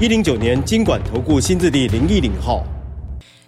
[0.00, 2.66] 一零九年金管投顾新字第零一零号。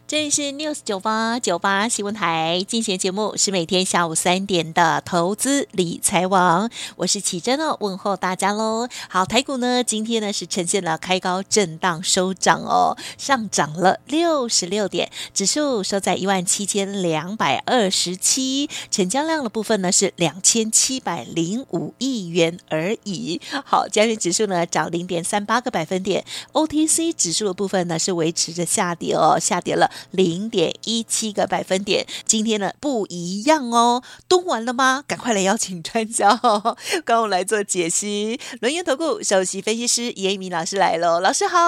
[0.09, 8.87] 这里是 News 九八九八新闻台进行节目，是每天下午三点的投资理财网，我是启真哦，问候大家喽。
[9.09, 23.41] 好，台股呢今天呢是呈现了开高震荡收涨哦，上涨了六十六点，指数收在一万七千两百二十七，成交量的部分呢是两千七百零五亿元而已。
[23.65, 29.91] 好，加权指数呢涨零点三八个百分点，OTC 指数的部分呢是维持着下跌哦，下跌了。
[30.11, 35.05] 零点一七个百分点，今天呢不一样哦，蹲完了吗？
[35.07, 38.39] 赶快来邀请专家哦，跟我来做解析。
[38.61, 41.59] 轮源投顾首席分析师严一民老师来喽，老师好。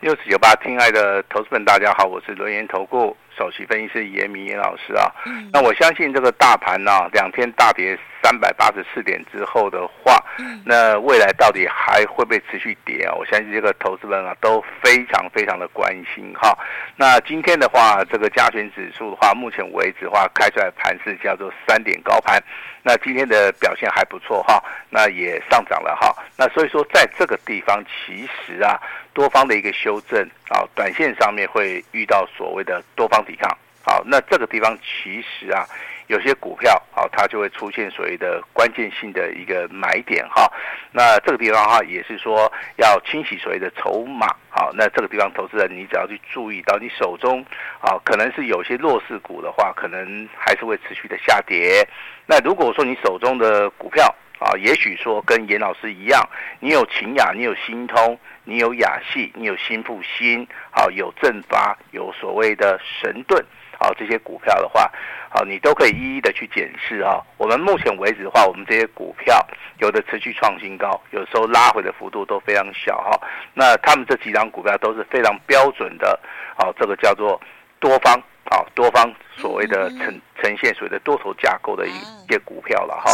[0.00, 5.10] 六四九八，亲爱的投资们，大家好，我是轮源投顾首席分析师严一民严老师啊。
[5.26, 7.98] 嗯、那我相信这个大盘呢、啊，两天大跌。
[8.22, 10.24] 三百八十四点之后的话，
[10.64, 13.12] 那未来到底还会不会持续跌啊？
[13.14, 16.56] 我相信这个投资人啊都非常非常的关心哈。
[16.96, 22.40] 那今天的话，这个加权指数的话，目前为止的话，开出来盘是叫做三点高盘。
[22.84, 26.14] 那今天的表现还不错哈，那也上涨了哈。
[26.36, 28.80] 那所以说，在这个地方，其实啊，
[29.12, 33.50] 多方的一个修正啊，短线上面会遇到所谓的多方抵抗。
[33.84, 35.66] 好，那这个地方其实啊。
[36.08, 40.50] 有些股票啊，它就会出现所谓的关键性的一个买点哈。
[40.90, 44.26] 那这个地方哈，也是说要清洗所谓的筹码。
[44.50, 47.44] 好，那这个地方投资人你只要去注意到，你手中
[47.80, 51.86] 啊可能是有些弱势股的话，可能还是会持续的下跌。
[52.26, 56.22] 那如果说你手中的股票啊，也许说跟严老师一样，
[56.60, 63.42] 你有勤亚，你有新通，你有雅戏，你有新复兴，好，有正发，有所谓的神盾。
[63.82, 64.88] 好，这些股票的话，
[65.28, 67.20] 好，你都可以一一的去检视啊。
[67.36, 69.36] 我们目前为止的话，我们这些股票
[69.78, 73.10] 有的持续创新高，有时候拉回的幅度都非常小哈。
[73.52, 76.18] 那他们这几张股票都是非常标准的，
[76.56, 77.40] 好，这个叫做
[77.80, 78.22] 多方。
[78.44, 81.92] 好，多方所谓的呈呈现所谓的多头架构的一
[82.28, 83.10] 些股票了哈。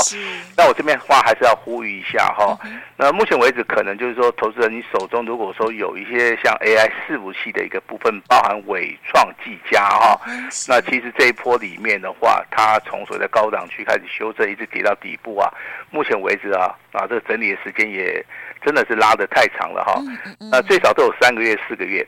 [0.56, 2.59] 那我这边话还是要呼吁一下哈。
[2.97, 10.21] 那目前为止，可能就是说，投资人你手中如果说有一些像 AI 伺服器的一个部分，包含伟创、技嘉哈，
[10.67, 15.49] 那其实这一波里面的话，它从所谓的高档区开始修正，一直跌到底部啊。
[15.91, 18.25] 目前为止啊，啊，这个整理的时间也
[18.65, 20.03] 真的是拉得太长了哈。
[20.50, 22.05] 那最少都有三个月、四个月。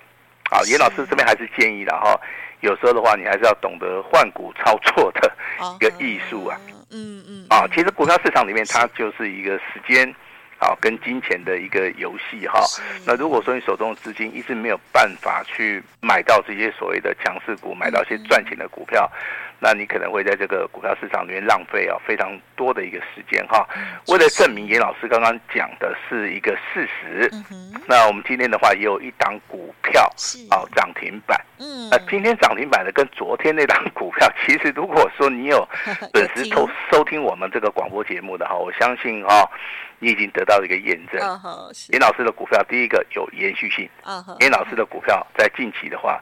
[0.50, 2.18] 啊，严老师这边还是建议的哈。
[2.60, 5.32] 有时候的话，你还是要懂得换股操作的
[5.76, 6.58] 一个艺术啊。
[6.90, 7.46] 嗯嗯。
[7.48, 10.14] 啊，其实股票市场里面它就是一个时间
[10.60, 12.60] 啊跟金钱的一个游戏哈。
[13.04, 19.10] 那如果说你手中的资金一直没有办法去买到这些所谓的强势股，买到一些赚钱的股票。
[19.62, 23.68] 那你可能会在这个股票市场里面浪费啊非常多的一个时间哈。
[24.06, 27.30] 为了证明严老师刚刚讲的是一个事实，
[27.86, 30.10] 那我们今天的话也有一档股票
[30.48, 31.38] 啊涨停板。
[31.58, 35.68] 嗯，那今天涨停板的跟昨天那档股票，其实如果说你有
[36.14, 39.46] 准时收收听我们这个广播节目的哈，我相信哈，
[40.00, 41.20] 你已经得到一个验证。
[41.90, 43.88] 严老师的股票第一个有延续性。
[44.40, 46.20] 严老师的股票在近期的话，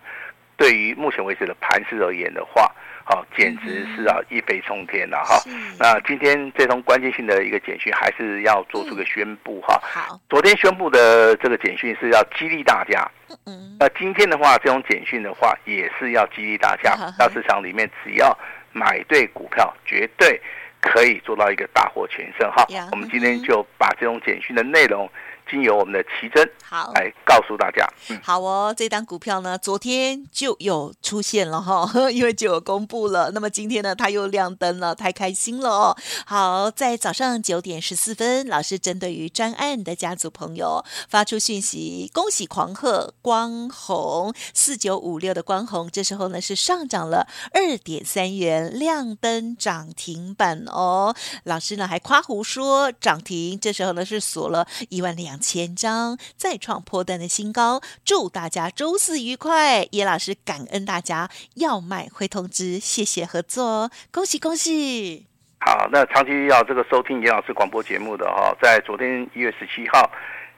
[0.58, 2.70] 对于目前为止的盘势而言的话。
[3.10, 5.42] 好，简直是啊一飞冲天了哈。
[5.78, 9.80] 那今天这通关键性的一个简讯，还是要做出个宣布哈。
[9.82, 13.10] 好，昨天宣布的这个简讯是要激励大家。
[13.46, 13.74] 嗯。
[13.80, 16.94] 那今天的话，这种简讯的话，也是要激励大家。
[17.18, 18.38] 到市场里面，只要
[18.72, 20.38] 买对股票，绝对
[20.80, 22.66] 可以做到一个大获全胜哈。
[22.92, 25.08] 我们今天就把这种简讯的内容。
[25.50, 33.30] 经由我们的奇珍好来告诉大家，嗯、好哦，这档股票呢，昨天就有出现了哈， 因为就有公布了。
[33.32, 35.96] 那么今天呢，它又亮灯了，太开心了哦。
[36.26, 51.14] 好，在早上九点十四分，老师针对于专案的家族朋友发出讯息，恭喜狂贺光弘四九五六的光弘，这时候呢是上涨了二点三元，亮灯涨停板哦。
[51.44, 55.37] 老师呢还夸胡说涨停，这时候呢是锁了一万两。
[55.38, 59.86] 千张再创波段的新高，祝大家周四愉快！
[59.92, 65.26] 叶老师感恩大家要买会通知，谢谢合作，恭喜恭喜！
[65.60, 70.10] 好，那长期要这个收听叶老师广播节目的哈，在昨天一月十七号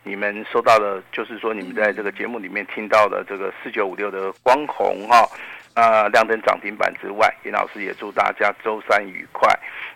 [0.03, 5.29] 你们收到的，就是说你们在这个节目里面听到的这个四九五六的光弘哈，
[5.75, 9.49] 啊亮灯涨停板之外，严老师也祝大家周三愉快。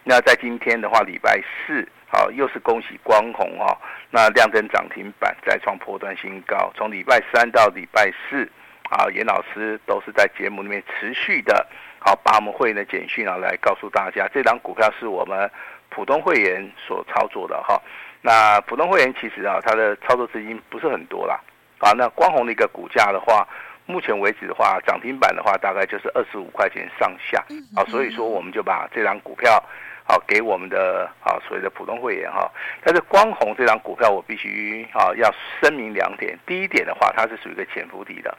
[0.02, 3.76] 那在今天的话，礼拜四，好，又是恭喜光弘哈，
[4.08, 6.70] 那亮灯涨停板再创波段新高。
[6.76, 8.48] 从礼拜三到礼拜四，
[8.88, 11.66] 啊，严老师都是在节目里面持续的，
[11.98, 15.50] 好，把我们会员的简讯啊来告诉大家，这档股票是我们
[15.88, 17.82] 普通会员所操作的哈。
[18.22, 21.40] 那普通会员其实啊，他的操作资金不是很多啦，
[21.80, 23.44] 啊，那光弘的一个股价的话，
[23.86, 27.44] 目前为止的话，涨停板的话大概就是二十五块钱上下，
[27.74, 29.60] 啊，所以说我们就把这张股票，
[30.04, 32.50] 好给我们的啊所谓的普通会员哈。
[32.82, 38.36] 但是光弘这张股票，我必须啊要声明两点，第一点的话，它是属于一个潜伏底的。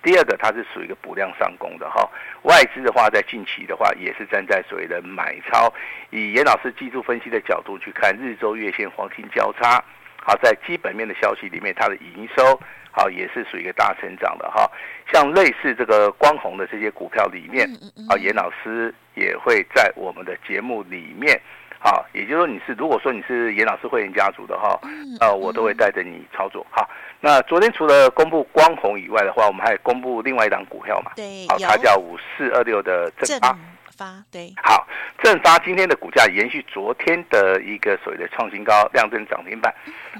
[0.00, 2.08] 第二个，它是属于一个补量上攻的哈，
[2.42, 5.74] 外资的话，在近期的话，也是站在所谓的买超。
[6.10, 9.82] 以严老师技术分析的角度去看，日周月线黄金交叉，
[10.22, 12.58] 好，在基本面的消息里面，它的营收
[12.98, 14.68] 好也是属于一个大成长的哈。
[15.12, 17.66] 像类似这个光弘的这些股票里面，
[18.08, 21.40] 啊，严老师也会在我们的节目里面。
[21.80, 24.76] 好，也就是说你是如果说你是严老师会员家族的哈，
[25.20, 26.66] 呃，我都会带着你操作。
[26.70, 26.90] 好，
[27.20, 31.12] 那昨天除了公布光弘以外的话，我们还公布另外一档股票嘛？
[31.14, 33.56] 对，好，它叫五四二六的正发。
[33.98, 34.86] 发对，好，
[35.20, 39.74] 正发今天的股价延续昨天的一个所谓的创新高，量增涨停板。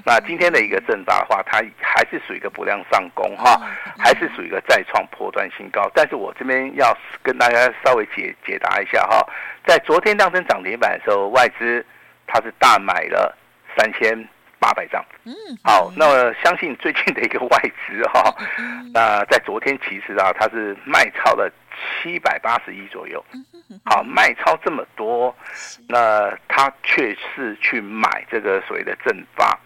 [0.05, 3.57] 那今天的一个正发的话，它还是属于一个不量上攻哈，
[3.97, 5.89] 还是属于一个再创破断新高。
[5.95, 9.25] 但是我这边要跟大家稍微解解答一下哈，
[9.65, 11.85] 在昨天量增涨停板的时候，外资
[12.27, 13.33] 它是大买了
[13.77, 14.27] 三千
[14.59, 15.01] 八百张。
[15.23, 15.33] 嗯，
[15.63, 18.35] 好，那么相信最近的一个外资哈，
[18.93, 21.49] 那在昨天其实啊，它是卖超了
[22.01, 23.23] 七百八十亿左右。
[23.85, 25.35] 好，卖超这么多，
[25.87, 29.57] 那他却是去买这个所谓的正发，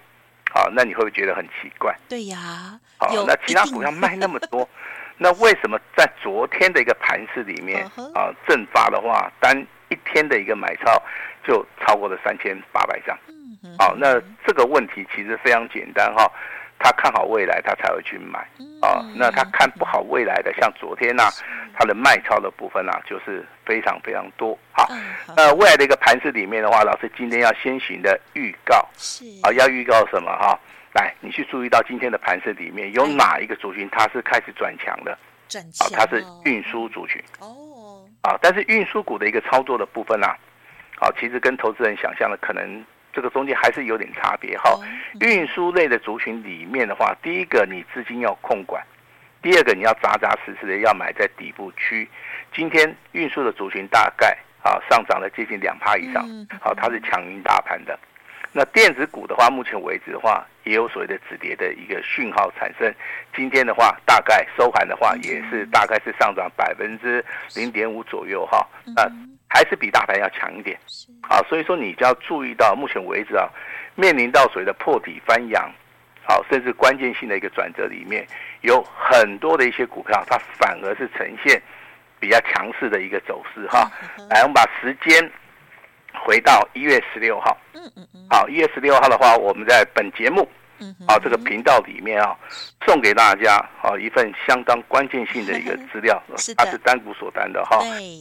[0.51, 1.95] 好，那你会不会觉得很奇怪？
[2.09, 4.67] 对呀，好，那其他股票卖那么多，
[5.17, 9.57] 那为什么在昨天的一个盘势里面啊，正发的话单
[9.89, 11.01] 一天的一个买超
[11.47, 13.17] 就超过了三千八百张？
[13.79, 16.29] 好，那这个问题其实非常简单哈。
[16.83, 18.39] 他看好未来，他才会去买
[18.81, 18.99] 啊。
[19.15, 21.31] 那他看不好未来的，像昨天呐、啊，
[21.73, 24.59] 他的卖超的部分啊，就是非常非常多。
[24.73, 24.89] 好，
[25.33, 30.59] 那未来的一个盘势里面的话，老师今天要先行的预告是啊，要预告什么哈？
[30.93, 35.17] 来，你去注意到今天的盘势里面有哪一个族群它是开始转强的？
[35.47, 38.03] 转强，它是运输族群哦。
[38.23, 40.35] 啊，但是运输股的一个操作的部分啊，
[40.99, 42.83] 好，其实跟投资人想象的可能。
[43.13, 44.77] 这个中间还是有点差别哈。
[45.21, 48.83] 运输类的族群里面的话，第一个你资金要控管，
[49.41, 52.09] 第二个你要扎扎实实的要买在底部区。
[52.53, 56.27] 今天运输的族群大概啊上涨了接近两趴以上，
[56.59, 57.97] 好，它是强于大盘的。
[58.55, 62.93] 那电子股的话，目前为止的话，也有所谓的止跌的一个讯号产生。
[63.35, 67.25] 今天的话，大概收盘的话，也是大概是上涨百分之
[67.55, 68.63] 零点五左右哈。
[68.95, 69.09] 那
[69.53, 70.75] 还是比大盘要强一点，
[71.21, 73.47] 好，所以说你就要注意到，目前为止啊，
[73.93, 75.71] 面临到所谓的破底翻扬，
[76.25, 78.25] 好，甚至关键性的一个转折里面，
[78.61, 81.61] 有很多的一些股票，它反而是呈现
[82.19, 83.91] 比较强势的一个走势哈。
[84.27, 85.31] 来，我们把时间
[86.25, 90.49] 回到一月十六号，嗯嗯嗯好，一月十六号的话，我们在本节目。
[91.07, 92.35] 好，这个频道里面啊，
[92.85, 96.21] 送给大家啊一份相当关键性的一个 资料，
[96.57, 97.79] 它是单股锁单的哈，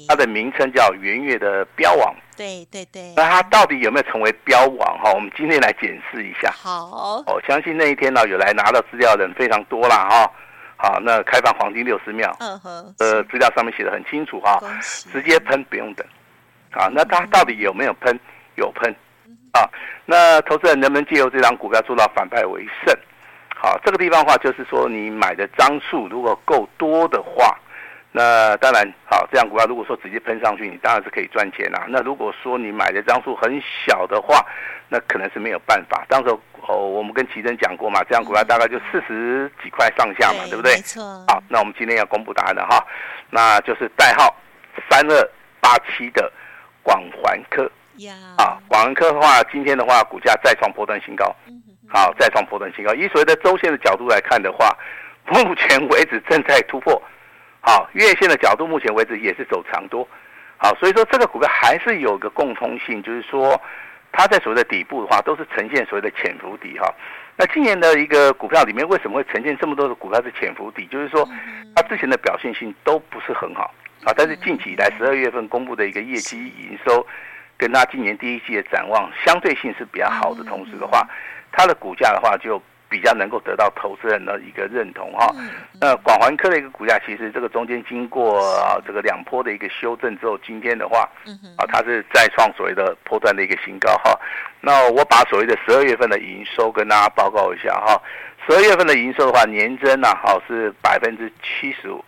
[0.08, 5.12] 它的名称叫圆月的标王，对对对，那它到底有没有成为标王哈？
[5.12, 6.52] 我们今天来检视一下。
[6.52, 10.30] 好，我相信那一天呢，有来拿到资料的人非常多了哈。
[10.76, 14.60] 好，那开放黄金六十秒，嗯哼，呃，资料上面写的很清楚哈，
[15.12, 16.06] 直接喷不用等。
[16.72, 18.18] 啊，那它到底有没有喷？
[18.56, 18.94] 有喷。
[19.52, 19.68] 啊，
[20.06, 22.96] 那投资人能不能借由这张股票做到反败为胜？
[23.54, 27.56] 好，这个地方的话就是说，你买的张数如果够多的话，
[28.10, 31.84] 那当然好，这样股票如果说直接喷上去，你当然是可以赚钱啦。
[31.88, 34.44] 那如果说你买的张数很小的话，
[34.88, 36.04] 那可能是没有办法。
[36.08, 36.30] 当时
[36.66, 40.74] 哦，我们跟奇珍讲过嘛，这样股票大概就四十几块上下嘛，对，对不对？
[40.76, 41.02] 没错。
[41.28, 42.84] 好，那我们今天要公布答案了哈，
[43.28, 44.34] 那就是代号
[44.88, 45.30] 三二
[45.60, 46.32] 八七的
[46.82, 47.70] 广环科。
[48.38, 51.34] 啊，广安科的话，今天的话，股价再创波段新高，
[51.88, 52.94] 好，再创波段新高。
[52.94, 54.74] 以所谓的周线的角度来看的话，
[55.28, 57.00] 目前为止正在突破，
[57.60, 60.08] 好，月线的角度，目前为止也是走长多，
[60.56, 63.60] 好，所以说这个股票还是有个共通性，就是说
[64.10, 66.92] 它在所谓的底部的话，都是呈现所谓的潜伏底哈。
[67.36, 70.86] 那今年的一个股票里面，为什么会呈现这么多的股票是潜伏底？
[70.86, 71.28] 就是说
[71.76, 73.72] 它之前的表现性都不是很好
[74.04, 77.06] 啊，但是近期以来十二月份公布的一个业绩营收。
[77.62, 81.08] 跟他今年第一季的展望相对性是比较好的，同时的话，
[81.52, 85.32] 它的股价的话就比较能够得到投资人的一个认同哈。
[85.80, 91.08] 那广环科的一个股价，其实这个中间经过啊这个两波的一个修正之后，今天的话，
[91.56, 94.18] 啊它是再创所谓的波段的一个新高哈。
[94.60, 98.02] 那我把所谓的十二月份的营收跟大家报告一下哈。
[98.44, 102.04] 十二月份的营收的话，年增呐，好是百分之七十五。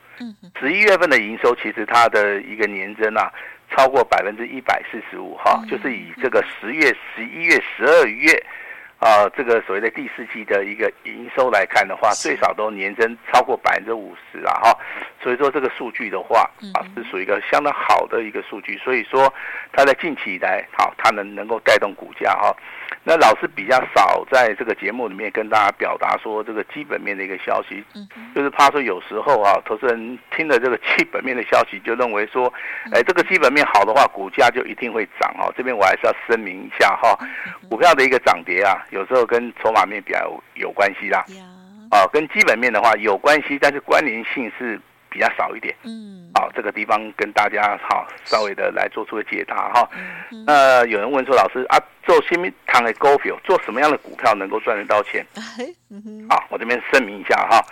[0.60, 3.32] 十一月份的营收其实它的一个年增啊，
[3.74, 8.46] 超过百分之一百四十五哈，就是以这个十月、十一月、十二月。
[9.04, 14.78] 啊，这个所谓的第四季的一个营收来看的话，最少都年增超过百分之五十啊，哈，
[15.22, 19.30] 所以说这个数据的话，啊，是属于一个相当好的一个数据，所以说
[19.74, 22.56] 它在近期以来，好，它能能够带动股价哈。
[23.06, 27.84] 那老师比较少在这个节目里面跟大家表达说这个基本面的一个消息，
[28.34, 32.50] 就是怕说有时候啊，投资人听了这个基本面的消息，就认为说，
[32.92, 35.52] 哎，这个基本面好的话，股价就一定会涨哈。
[35.54, 37.14] 这边我还是要声明一下哈，
[37.68, 41.24] 股票的一个涨跌啊，有时候跟筹码面比较有关系啦，
[41.90, 44.80] 啊，跟基本面的话有关系，但是关联性是。
[45.14, 49.88] 比较少一点，嗯，好，这个地方跟大家好稍微的来做出个解答哈。
[50.44, 55.24] 那、呃、有人问说，老师啊，做新米堂的股票，做什么样的股票能够赚得到钱？
[56.28, 57.64] 好，我这边声明一下哈。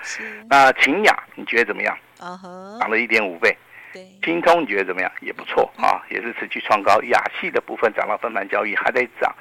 [0.49, 1.99] 那秦雅，你觉得怎么样？
[2.79, 3.59] 涨了一点五倍。
[4.22, 5.11] 精通你觉得怎么样？
[5.20, 7.00] 也不错啊，也是持续创高。
[7.11, 9.34] 亚系的部分涨到分盘交易还在涨。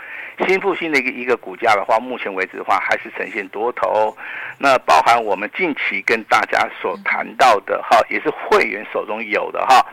[0.48, 4.16] 新复兴的一个一个股价的话，目前为止的话还是呈现多头。
[4.58, 9.86] 那包含我们近期跟大家所谈到的哈，也是会员手中有的哈。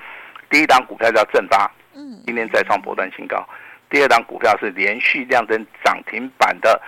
[0.49, 3.47] 第一档股票叫正八，嗯，今天再创波段新高。
[3.91, 6.81] 第二档股票是连续亮灯涨停板的，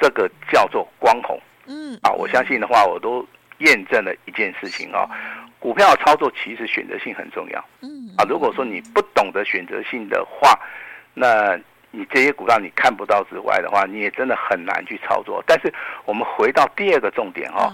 [0.00, 3.26] 这个叫做光弘，嗯，啊，我相信的话，我都
[3.58, 5.08] 验证了一件事情啊。
[5.60, 10.58] 股票操作其实选择性很重要，嗯啊，如果说你不懂得选择性的话，
[11.14, 11.58] 那
[11.90, 15.42] 你这些股票你看不到之外的话，你也真的很难去操作。
[15.46, 15.72] 但是
[16.04, 17.72] 我们回到第二个重点哦，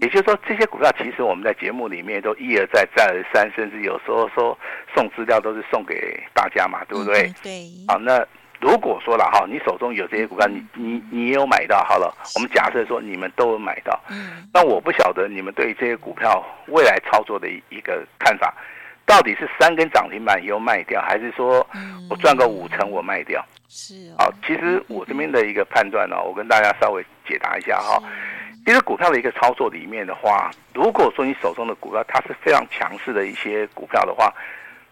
[0.00, 4.58] 也就是说这些股票其实我们在节目里面都一而再再而三，甚至有时候说
[4.94, 7.32] 送资料都是送给大家嘛，对不对？
[7.42, 8.26] 对，啊那。
[8.60, 18.54] 如果说了哈，你手中有这些股票，你你你也有买到，好了，我们假设说你们都有买到，嗯，那我不晓得你们对于这些股票未来操作的一个看法，
[19.04, 21.66] 到底是三根涨停板以后卖掉，还是说
[22.08, 23.44] 我赚个五成我卖掉？
[23.68, 28.02] 是啊，其实我这边的一个判断呢， 我跟大家稍微解答一下哈。
[28.64, 34.32] 其实股票的一个操作里面的话，如果说你手中的股票它是非常强势的一些股票的话，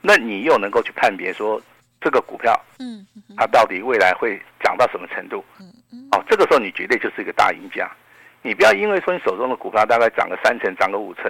[0.00, 1.60] 那你又能够去判别说。
[2.04, 5.42] 这个股票，嗯，它到底未来会涨到什么程度？
[5.58, 7.90] 嗯嗯，哦，这个时候你绝对就是一个大赢家。
[8.42, 11.24] 你不要因为说你手中的股票大概涨个三成、涨个五成，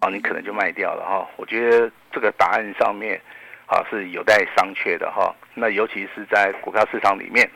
[0.00, 1.28] 哦，你可能就卖掉了哈。
[1.36, 3.20] 我觉得这个答案上面，
[3.66, 5.34] 啊，是有待商榷的哈。
[5.52, 7.50] 那尤其是在股票市场里面，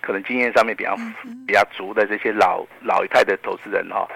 [0.00, 0.96] 可能经验上面比较
[1.46, 4.08] 比较足的这些老老一派的投资人哈，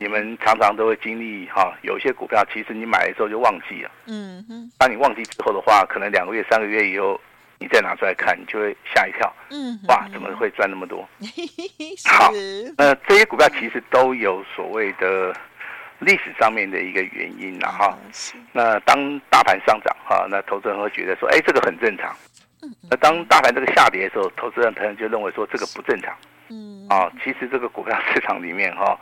[0.00, 7.20] 你们常常都会经历哈，有一些股票其实你买的时候就忘记了，嗯嗯，当你忘记之后的话，可能两个月、三个月以后。
[7.60, 9.34] 你再拿出来看，你就会吓一跳。
[9.50, 11.00] 嗯，哇，怎么会赚那么多？
[12.06, 12.30] 好，
[12.78, 15.34] 那这些股票其实都有所谓的
[15.98, 17.98] 历史上面的一个原因了哈。
[18.52, 22.14] 那当大盘上涨哈，那投资人会觉得说，哎，这个很正常。
[22.90, 26.14] 那当大盘这个下跌的时候，投资人可能就认为说这个不正常。
[26.48, 28.98] 嗯，啊，其实这个股票市场里面哈。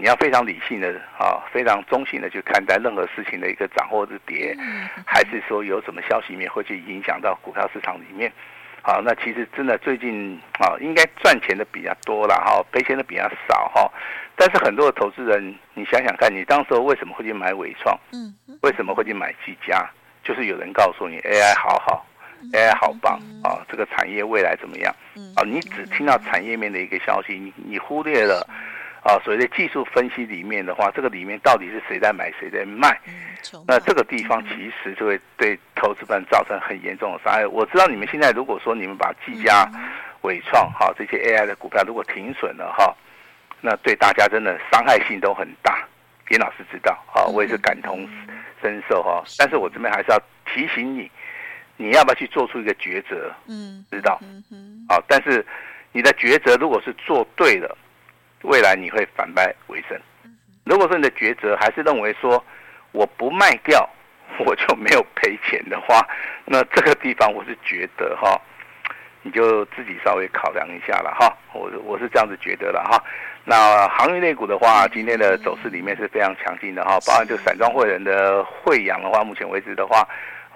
[0.00, 4.56] 你要非常理性的啊，非常中性的去看待任何事情的一个涨或者跌，
[5.04, 8.32] 还是说有什么消息面会去影响到股票市场里面？
[8.80, 13.90] 好，那其实真的最近啊，应该赚钱的比较多了哈，赔钱的比较少哈。
[14.36, 17.98] 但是很多的投资人，你想想看，你当时候为什么会去买伟创？
[18.12, 19.84] 嗯，为什么会去买技嘉？
[20.22, 22.06] 就是有人告诉你 AI 好好
[22.52, 24.94] ，AI 好棒啊，这个产业未来怎么样？
[25.36, 28.46] 啊，你只听到产业面的一个消息，你你忽略了。
[29.04, 32.98] 啊，所谓的技术分析里面的话，这个里面到底是谁在买，谁在卖？
[33.06, 37.46] 嗯、那这个地方其实就会对投资人造成很严重的伤害。
[37.46, 39.66] 我知道你们现在如果说你们把技嘉、
[40.22, 42.94] 伟创哈这些 AI 的股票如果停损了哈，
[43.60, 45.86] 那对大家真的伤害性都很大。
[46.30, 48.06] 严老师知道，哈，我也是感同
[48.60, 49.22] 身受哈。
[49.38, 51.10] 但是我这边还是要提醒你，
[51.78, 53.32] 你要不要去做出一个抉择？
[53.48, 54.18] 嗯，知道。
[54.20, 55.44] 嗯好，但是
[55.92, 57.74] 你的抉择如果是做对了。
[58.42, 59.98] 未来你会反败为胜。
[60.64, 62.42] 如果说你的抉择还是认为说
[62.92, 63.88] 我不卖掉
[64.46, 66.06] 我就没有赔钱的话，
[66.46, 68.40] 那这个地方我是觉得哈，
[69.22, 71.36] 你就自己稍微考量一下了哈。
[71.52, 73.02] 我我是这样子觉得了哈。
[73.44, 80.06] 那航运类股的话，今天的走势里面是非常强劲的哈，包含就散装货人的汇阳的话，目前为止的话，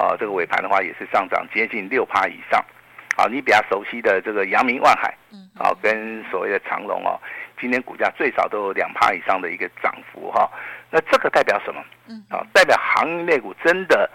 [0.03, 2.61] 啊这个尾盘的话也是上涨接近六趴以上。
[3.17, 5.15] 好，你比较熟悉的这个阳明万海，
[5.55, 7.21] 好跟所谓的长隆哦。
[7.61, 10.51] 今天股价最少都有两趴以上的一个涨幅哈。
[10.91, 11.85] 那这个代表什么？
[12.09, 14.11] 嗯，啊，代表行业类股真的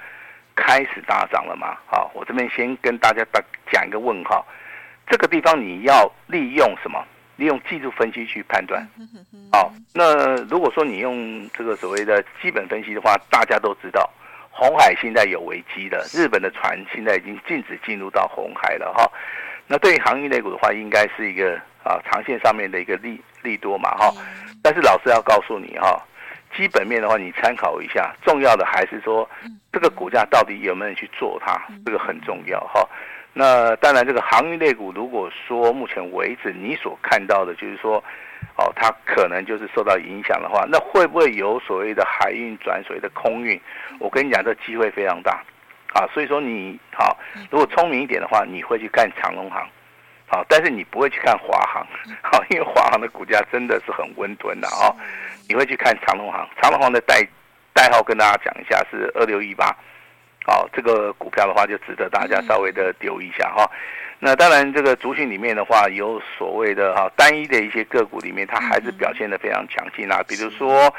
[0.56, 1.78] 开始大涨了吗？
[1.86, 3.24] 好，我这边先跟大家
[3.72, 4.46] 讲一个问号。
[5.08, 7.02] 这个地方你要利用什么？
[7.38, 8.86] 利用技术分析去判断。
[9.52, 14.10] 好，那如果说你用这个所谓的基本分析的话，大家都知道，
[14.58, 19.08] 红海现在有危机了，日本的船现在已经禁止进入到红海了哈。
[19.68, 24.12] 那对于航运类股的话，应该是一个啊长线上面的一个利利多嘛哈。
[24.64, 26.02] 但是老师要告诉你哈，
[26.56, 29.30] 基本面的话你参考一下，重要的还是说
[29.72, 32.84] 这个股价到底有没有人去做它，这个很重要哈。
[33.34, 38.04] 那当然，这个航运类股，如果说目前为止你所看到的，就是说，
[38.58, 43.60] 哦，它可能就是受到影响的话，那会不会有所谓的海运转所谓的空运？
[44.00, 45.44] 我跟你讲，这机会非常大，
[45.94, 47.16] 啊，所以说你好，
[47.52, 49.68] 如果聪明一点的话，你会去看长龙航，
[50.26, 51.86] 好，但是你不会去看华航，
[52.24, 54.90] 好，因为华航的股价真的是很温吞的啊，
[55.48, 57.24] 你会去看长龙航，长龙航的代
[57.74, 59.76] 代号跟大家讲一下是二六一八。
[60.48, 63.70] 好，这个股票的话就值得大家稍微的留意一下哈。
[64.20, 70.24] 那当然，这个族群里面的话，有所谓的哈单一的一些个股里面，它还是表现的非常强劲啊。
[70.28, 70.92] 比如说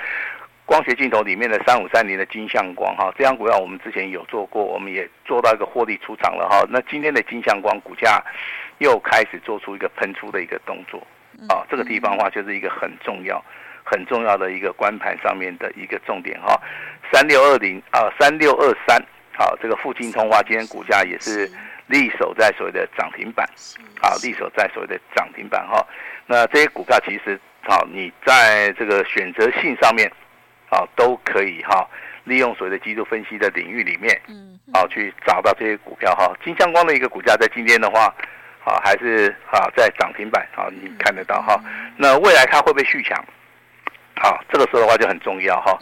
[0.64, 6.64] 光学镜头里面的三五三零的金相光哈，这张股票我们之前有做过，我们也做到一个获利出场了哈。
[6.70, 8.22] 那今天的金相光股价
[8.78, 11.04] 又开始做出一个喷出的一个动作
[11.48, 13.44] 啊，这个地方的话就是一个很重要、
[13.82, 16.54] 很重要的一个关盘上面的一个重点哈。
[17.12, 19.02] 三六二零啊，三六二三。
[19.34, 21.48] 好，这个富金通话今天股价也是
[21.88, 23.44] 力守在所谓的涨停板，
[24.00, 25.84] 啊，力守在所谓的涨停板哈。
[26.26, 30.06] 那这些股票其实，好，你在这个选择性上面，
[30.68, 31.88] 啊，都可以哈，
[32.24, 36.30] 利用所谓的技术分析的领域里面，嗯，好，去找到这些股票哈。
[36.44, 38.14] 金相光的一个股价在今天的话，
[38.64, 41.58] 啊，还是啊在涨停板，啊，你看得到哈。
[41.96, 43.24] 那未来它会不会续强？
[44.20, 45.78] 好，这个时候的话就很重要哈。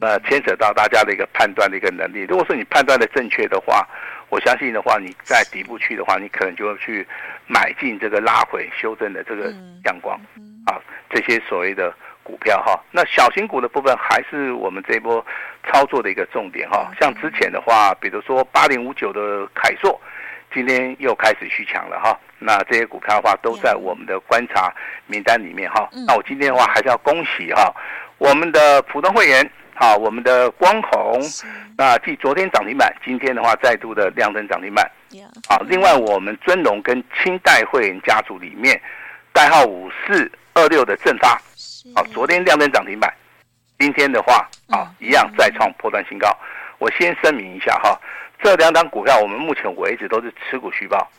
[0.00, 2.24] 那牵扯到大家的一个判断的一个能力。
[2.28, 3.86] 如果说你判断的正确的话，
[4.32, 7.06] 我相信的话，你在底部去的话，你可能就会去
[7.46, 9.52] 买进这个拉回修正的这个
[9.84, 10.18] 阳光
[10.64, 12.82] 啊，这些所谓的股票哈。
[12.90, 15.22] 那小型股的部分还是我们这一波
[15.70, 16.90] 操作的一个重点哈。
[16.98, 20.00] 像之前的话，比如说八零五九的凯硕，
[20.50, 22.18] 今天又开始续强了哈。
[22.38, 24.72] 那这些股票的话都在我们的观察
[25.06, 25.86] 名单里面哈。
[26.06, 27.70] 那我今天的话还是要恭喜哈，
[28.16, 31.20] 我们的普通会员，好，我们的光弘，
[31.76, 34.88] 那继昨天涨停板，今天的话再度的亮灯涨停板。
[35.48, 38.80] 好，另外我们尊龙跟清代会员家族里面，
[39.32, 41.40] 代号五四二六的正发，
[41.96, 43.12] 好，昨天亮灯涨停板，
[43.78, 46.28] 今天的话啊一样再创破断新高。
[46.78, 47.98] 我先声明一下哈，
[48.42, 51.10] 这两档股票我们目前为止都是持股续报。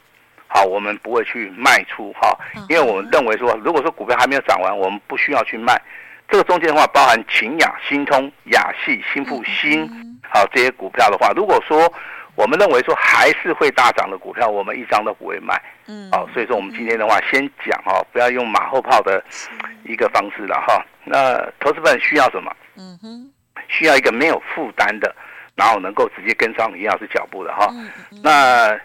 [0.48, 2.38] 好，我们不会去卖出哈，
[2.70, 5.82] 因为我们认为说，如果说股票还没有涨完，我们不需要去卖。
[6.34, 9.88] 这个中间的话，包含勤亚、新通、雅系、新复兴，
[10.24, 11.94] 好这些股票的话，如果说
[12.34, 15.62] 我们认为说还是会大涨的股票，我们一张都不会卖。
[15.86, 19.24] 嗯，好，所以说我们今天的话，先讲哈，不要用马后炮的
[19.86, 20.84] 一个方式了哈。
[21.04, 22.52] 那投资本需要什么？
[22.78, 23.32] 嗯哼，
[23.68, 25.16] 需要一个没有负担的，
[25.54, 27.72] 然后能够直接跟上李老师脚步的哈。
[28.24, 28.76] 那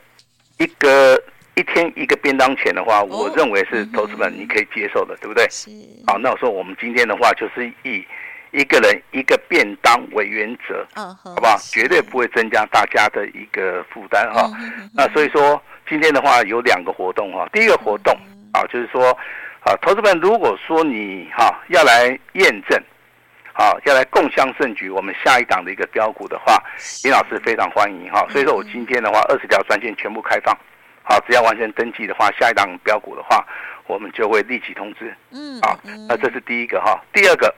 [0.59, 1.19] 一个。
[1.59, 5.44] 一天一个便当钱的话，我认为是投资们你可以接受的，对不对？
[5.51, 5.68] 是。
[6.07, 8.07] 好，那我说我们今天的话，就是以
[8.53, 11.59] 一个人一个便当为原则，好不好？
[11.59, 14.49] 绝对不会增加大家的一个负担哈。
[14.94, 17.49] 那所以说今天的话有两个活动哈。
[17.53, 18.16] 第一个活动
[18.53, 19.11] 啊，就是说
[19.64, 22.81] 啊，投资们如果说你哈要来验证，
[23.53, 26.62] 啊要来共襄盛举，我们下一档的一个标股的话，
[27.03, 28.25] 林老师非常欢迎哈。
[28.31, 30.57] 所以说我今天的话，二十条专线全部开放。
[31.09, 33.42] 好，只要完成登记的话，下一档标股的话，
[33.87, 35.16] 我们就会立即通知。
[35.31, 35.75] 嗯，啊，
[36.07, 37.01] 那这是第一个哈。
[37.14, 37.55] 第二个，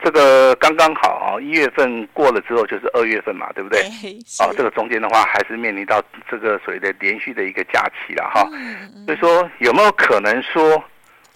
[0.00, 3.80] 这个刚刚好啊，一月份过了之后就是二月份嘛，对不对？
[4.38, 8.48] 啊，这个中间的话还是面临到这个所谓的连续的一个假期了哈。
[9.04, 10.76] 所以说有没有可能说，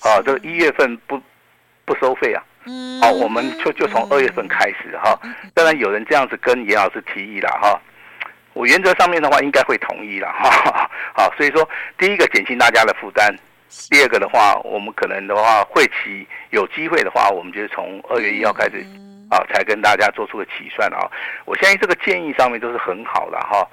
[0.02, 1.20] 啊，这个一月份不
[1.84, 2.40] 不收费啊？
[2.66, 5.18] 嗯，好，我们就就从二月份开始哈。
[5.52, 7.76] 当然有人这样子跟严老师提议了哈。
[8.54, 10.88] 我原则上面的话，应该会同意了 哈。
[11.12, 13.34] 好，所以说第一个减轻大家的负担，
[13.90, 18.86] 第二个的话，我们可能的话会期有机会的话，我们就从二月一号开始
[19.30, 21.10] 啊，才跟大家做出个起算啊。
[21.44, 23.66] 我相信这个建议上面都是很好的哈。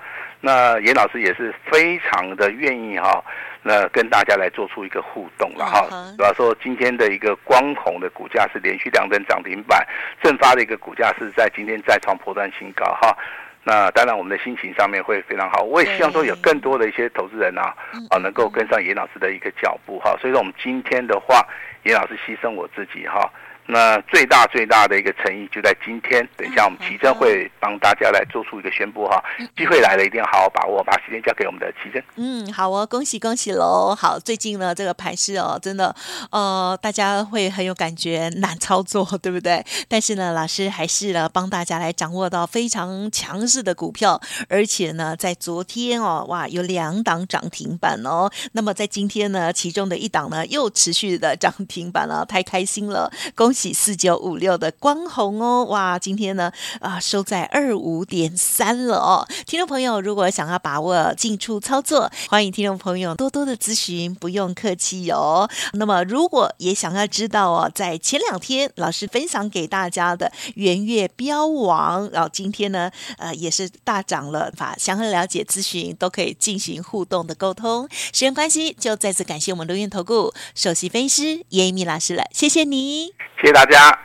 [0.43, 3.23] 那严老师也是非常的愿意哈，
[3.61, 5.87] 那跟大家来做出一个互动了哈。
[6.17, 9.87] 主要说今天的一个光弘的股价是连续两根涨停板，
[10.23, 13.15] 正发的一个股价是在今天再创波段新高哈。
[13.63, 15.61] 那当然我们的心情上面会非常好。
[15.61, 17.75] 我也希望说有更多的一些投资人啊，
[18.09, 20.15] 啊能够跟上严老师的一个脚步哈。
[20.19, 21.45] 所以说我们今天的话，
[21.83, 23.31] 严老师牺牲我自己哈。
[23.71, 29.23] 那最大最大的一个诚意就在今天，等一下我们奇珍会帮大家来做出一个宣布哈，
[29.55, 32.03] 机会来了一定要好好把握，把时间交给我们的奇珍。
[32.17, 33.95] 嗯，好哦，恭喜恭喜喽！
[33.97, 35.95] 好，最近呢这个盘势哦，真的
[36.31, 39.63] 呃大家会很有感觉，难操作，对不对？
[39.87, 53.60] 但是呢，老师还是呢帮大家来掌握到非常强势的股票，而且呢在昨天哦哇有两档涨停板哦， 那么在今天呢其中的一档呢又持续的涨停板了，太开心了，恭喜！
[53.61, 59.27] 起四九五六的光红哦，哇，今天呢啊收在二五点三了哦。
[59.45, 65.47] 听众朋友，如果想要把握进出操作，欢迎听众朋友多多的咨询，不用客气哦。
[65.73, 77.87] 那么，如果也想要知道哦，在前两天老师分享给大家的圆月标王，然后今天呢呃也是大涨了，法详细了解咨询都可以进行互动的沟通。
[77.91, 83.11] 时间关系，就再次感谢我们留言投顾首席分析师严一鸣老师了，谢谢你。
[83.51, 83.97] 大家。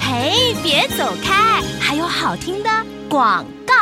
[0.00, 2.70] 嘿，别走开，还有好听的
[3.08, 3.74] 广告。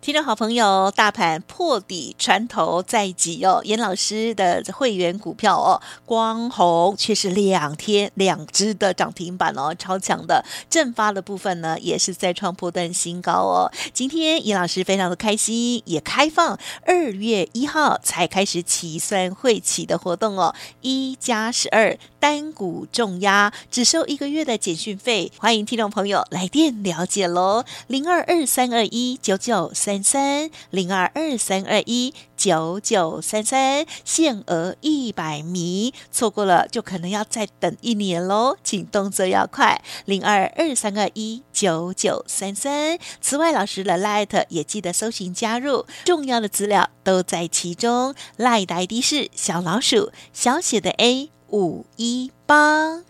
[0.00, 13.70] 听众好朋友，大盘破底船头在即哦，严老师的会员股票哦，光弘却是两天两只的涨停板哦，超强的正发的部分呢，也是再创破段新高哦。
[13.92, 29.89] 今天严老师非常的开心，也开放二月一号才开始起算会起的活动哦，一加十二单股重压，只收一个月的简讯费，欢迎听众朋友来电了解喽，零二二三二一九九三。
[29.90, 43.00] 三三零二二三二一九九三三，限额一百米，错过了就可能要再等一年喽，请动作要快，零二二三二一九九三三。
[43.20, 48.14] 此外，老师的 Light 也记得搜寻加入，重要的资料都在其中。
[48.38, 53.09] Light 的 ID 是小老鼠小写的 A 五一八。